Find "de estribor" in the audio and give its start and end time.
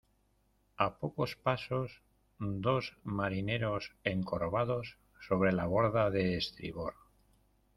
6.09-6.95